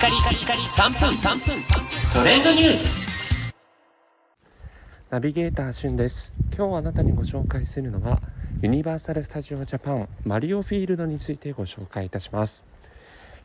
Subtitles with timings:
[0.00, 1.62] カリカリカリ3分3分。
[2.10, 3.54] トレンドニュース。
[5.10, 6.32] ナビゲーターしゅんです。
[6.56, 8.22] 今日あなたにご紹介するのは
[8.62, 12.64] ユニバーサル・スタジオ・ジャパンマリオフィールドについてご紹介いたします。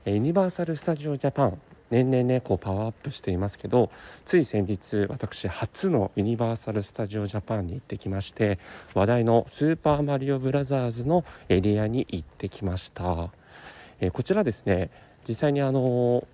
[0.05, 1.59] ユニバーサル・スタジオ・ジャパン
[1.91, 3.91] 年々ねこうパワーアップしていますけど
[4.23, 8.59] つい先日私初のユニバーサル・スタジオ・ジャパンに行ってきまして
[8.93, 13.29] 話題のスーパーマリオブラザーズのエリアに行ってきました、
[13.99, 14.89] えこちらですね
[15.27, 16.25] 実際にあの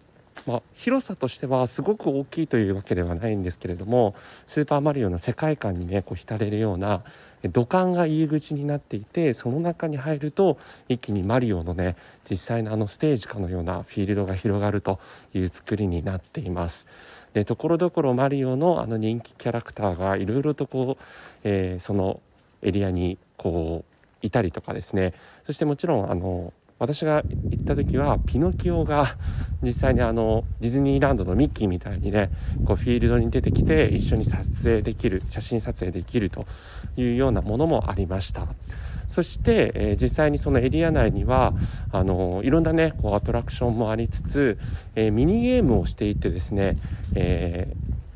[0.48, 4.16] まあ、広さとしてはすごく大きいというわけではないんですけれども
[4.48, 7.03] スーパーマリオの世界観にねこう浸れるような
[7.49, 10.58] 土管が入り口になっていてその中に入ると
[10.89, 11.95] 一気にマリオのね
[12.30, 14.99] 実際のあのステージかのようなフィールドが広がると
[15.34, 16.88] いう作りになっています。
[17.34, 21.03] でところどころマリオのあの人気キャラクターがいろいろとこう、
[21.44, 22.20] えー、その
[22.61, 25.13] エリアにこういたりとかですね。
[25.45, 27.21] そしてもちろんあの私が
[27.52, 29.16] 行った時はピノキオが
[29.61, 32.31] 実際にあのディズニーランドのミッキーみたいにね
[32.66, 36.47] こうフィールドに出てきて一緒に撮影できる写真撮影できると
[36.97, 38.47] いうようなものもありました。
[39.08, 41.53] そして、えー、実際にそのエリア内には
[41.91, 44.58] あのいろんなねこうアトラクションもありつつ、
[44.95, 46.78] えー、ミニゲームをしていてですね、
[47.13, 47.72] え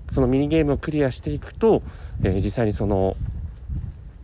[0.09, 1.83] ー、そのミニゲームをクリアしていくと、
[2.23, 3.15] え実際にその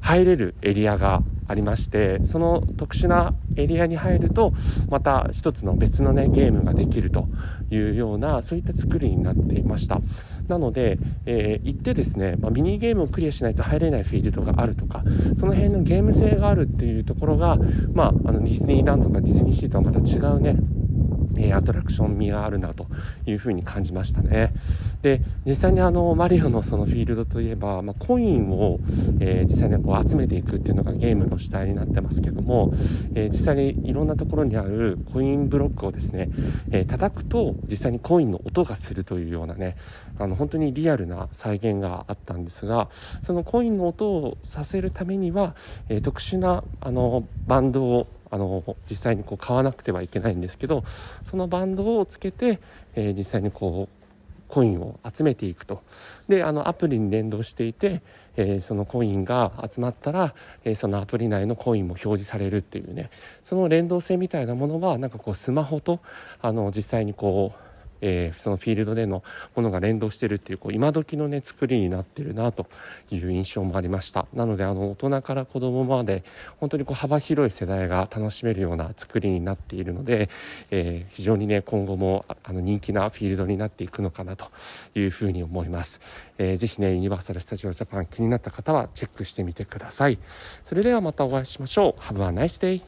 [0.02, 4.53] 入れるエリアがありましてその特殊なエリアに入ると
[4.89, 7.27] また一つの別のねゲームができると
[7.69, 10.02] いうようなそういった作りになっていました。
[10.47, 15.02] なので、えー、行ってですね、まあ、ミニゲームをクリアしないと入れないフィールドがあるとか
[15.39, 17.57] その辺のゲーム性があるっていうところが、
[17.94, 20.57] まあ、あのディズニーランドとかディズニーシーとはまた違うね
[21.37, 22.87] えアトラクション味があるなと
[23.25, 24.53] いうふうに感じましたね。
[25.01, 28.79] で実際にあのマリオのそのフィールドといえば、まあ、コインを、
[29.19, 32.71] えー、実際にこう集めていくっていうのがゲームの主体になってますけども、
[33.15, 36.29] えー、実際にいろんなところにあるコインブロックをですね、
[36.71, 39.75] えー、叩くと実際にコインの音がするというようなね
[40.19, 42.89] あの本当にリアルな再現があったんですが
[43.23, 45.56] そのコインの音をさせるためには、
[45.89, 50.84] え特殊なあのバンドをあの実際にこう買わなくてはいけないんですけど
[51.24, 52.59] そのバンドをつけて、
[52.96, 54.02] えー、実際にこう
[54.47, 55.81] コインを集めていくと。
[56.28, 58.02] であのアプリに連動していて、
[58.36, 60.34] えー、そのコインが集まったら、
[60.64, 63.09] えー、そのアプリ内のコインも表示されるっていうね。
[63.44, 66.00] その連動性みたいなものはなんかこうスマホと
[66.42, 67.70] あの実際にこう
[68.01, 69.23] えー、そのフィールドでの
[69.56, 72.67] ものが連動してるっていうこう今時のね作りになってるなと
[73.09, 74.28] いう印象もありました。
[74.34, 76.23] なのであの大人から子供まで
[76.59, 80.29] 本当にこう幅広い世代が楽しめるような作りになっているので、
[80.72, 84.51] えー、非常にね今後もあの人気なフィールドになっていくのかなと
[84.95, 86.00] いうふうに思います、
[86.38, 90.18] えー、ぜひねユニバーサル・スタジオ・ジャパン気になった方はチェックしてみてください。
[90.66, 92.01] それではまたお会いしましょう。
[92.01, 92.79] Have a nice day!